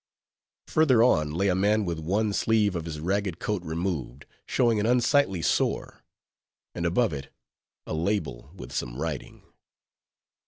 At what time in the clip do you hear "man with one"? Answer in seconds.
1.53-2.33